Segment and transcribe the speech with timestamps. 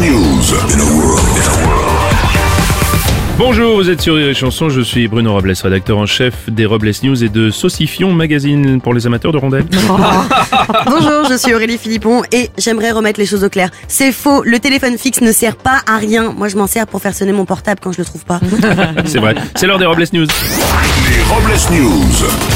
[0.00, 0.52] News.
[0.52, 1.26] In a world.
[3.38, 6.66] Bonjour, vous êtes sur Rire et Chanson, je suis Bruno Robles, rédacteur en chef des
[6.66, 9.64] Robles News et de Saucifion, magazine pour les amateurs de rondelles.
[10.86, 13.70] Bonjour, je suis Aurélie Philippon et j'aimerais remettre les choses au clair.
[13.88, 16.34] C'est faux, le téléphone fixe ne sert pas à rien.
[16.36, 18.40] Moi, je m'en sers pour faire sonner mon portable quand je le trouve pas.
[19.06, 20.26] C'est vrai, c'est l'heure des Robles News.
[20.26, 22.55] Les Robles News.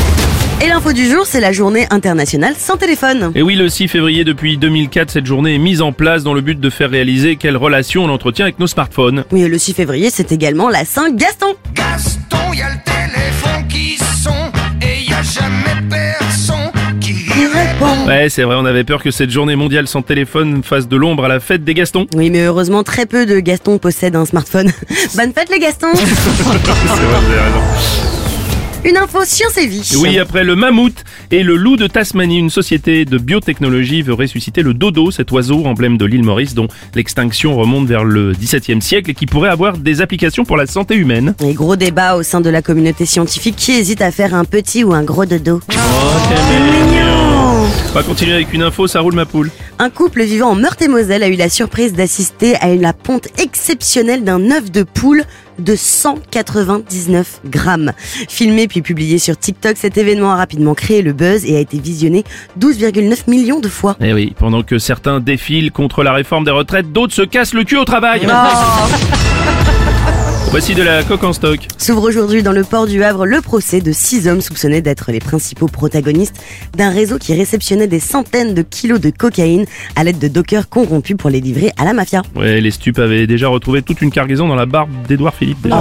[0.62, 3.32] Et l'info du jour, c'est la journée internationale sans téléphone.
[3.34, 6.42] Et oui, le 6 février depuis 2004, cette journée est mise en place dans le
[6.42, 9.24] but de faire réaliser quelle relation on entretient avec nos smartphones.
[9.32, 11.54] Oui, le 6 février, c'est également la Saint-Gaston.
[11.74, 16.70] Gaston, y a le téléphone qui sonne et y a jamais personne
[17.00, 17.14] qui
[17.46, 18.06] répond.
[18.06, 21.24] Ouais, c'est vrai, on avait peur que cette journée mondiale sans téléphone fasse de l'ombre
[21.24, 22.06] à la fête des Gastons.
[22.14, 24.70] Oui, mais heureusement, très peu de Gastons possèdent un smartphone.
[25.16, 28.09] Bonne fête les Gastons C'est vrai, vous avez raison.
[28.82, 29.92] Une info science et vie.
[30.00, 34.62] Oui, après le mammouth et le loup de Tasmanie, une société de biotechnologie veut ressusciter
[34.62, 39.10] le dodo, cet oiseau emblème de l'île Maurice dont l'extinction remonte vers le XVIIe siècle
[39.10, 41.34] et qui pourrait avoir des applications pour la santé humaine.
[41.40, 44.82] Et gros débat au sein de la communauté scientifique qui hésite à faire un petit
[44.82, 45.60] ou un gros dodo?
[47.90, 49.50] On va continuer avec une info, ça roule ma poule.
[49.82, 54.50] Un couple vivant en Meurthe-et-Moselle a eu la surprise d'assister à la ponte exceptionnelle d'un
[54.50, 55.24] œuf de poule
[55.58, 57.92] de 199 grammes.
[58.28, 61.78] Filmé puis publié sur TikTok, cet événement a rapidement créé le buzz et a été
[61.78, 62.24] visionné
[62.60, 63.96] 12,9 millions de fois.
[64.02, 67.64] Eh oui, pendant que certains défilent contre la réforme des retraites, d'autres se cassent le
[67.64, 68.26] cul au travail.
[70.50, 71.60] Voici de la coque en stock.
[71.78, 75.20] S'ouvre aujourd'hui dans le port du Havre le procès de six hommes soupçonnés d'être les
[75.20, 76.42] principaux protagonistes
[76.76, 79.64] d'un réseau qui réceptionnait des centaines de kilos de cocaïne
[79.94, 82.22] à l'aide de dockers corrompus pour les livrer à la mafia.
[82.34, 85.62] Ouais, les stupes avaient déjà retrouvé toute une cargaison dans la barbe d'Edouard Philippe.
[85.62, 85.76] déjà.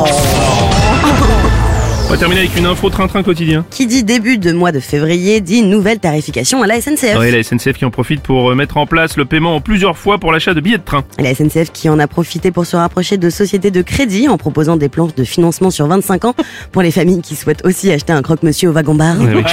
[2.10, 3.64] On va terminer avec une info train-train quotidien.
[3.70, 7.20] Qui dit début de mois de février dit nouvelle tarification à la SNCF.
[7.20, 9.96] Ouais, la SNCF qui en profite pour euh, mettre en place le paiement en plusieurs
[9.96, 11.04] fois pour l'achat de billets de train.
[11.20, 14.76] La SNCF qui en a profité pour se rapprocher de sociétés de crédit en proposant
[14.76, 16.34] des plans de financement sur 25 ans
[16.72, 19.20] pour les familles qui souhaitent aussi acheter un croque-monsieur au wagon-bar.
[19.20, 19.44] Ouais, oui,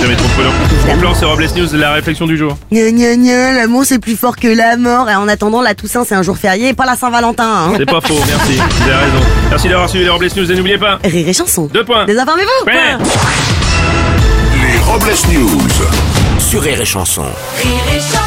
[0.00, 0.28] jamais trop.
[0.86, 2.56] Mon plan, c'est Robles News, la réflexion du jour.
[2.70, 5.10] Gna gna gna, l'amour c'est plus fort que la mort.
[5.10, 7.44] Et en attendant, la Toussaint c'est un jour férié et pas la Saint-Valentin.
[7.44, 7.74] Hein.
[7.76, 8.52] C'est pas faux, merci.
[8.52, 9.26] Vous avez raison.
[9.50, 11.00] Merci d'avoir suivi les Robles News et n'oubliez pas.
[11.02, 11.68] Rire et chanson.
[11.74, 12.03] Deux points.
[12.06, 12.66] Désinformez-vous.
[12.66, 12.96] Ouais.
[14.72, 15.60] Les Robles News.
[16.38, 17.22] Sur Rire et Chanson.
[17.22, 18.23] Rire et chanson.